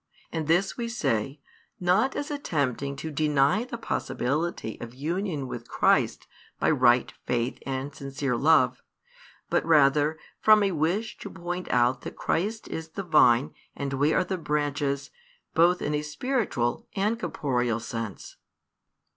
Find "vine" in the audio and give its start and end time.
13.03-13.53